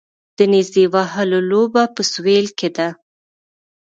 د 0.37 0.39
نیزه 0.51 0.83
وهلو 0.93 1.39
لوبه 1.51 1.83
په 1.95 2.01
سویل 2.11 2.47
کې 2.57 2.69
ده 2.77 2.87